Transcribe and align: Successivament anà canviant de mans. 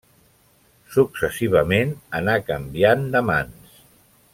Successivament 0.95 1.93
anà 2.21 2.39
canviant 2.51 3.07
de 3.17 3.25
mans. 3.33 3.81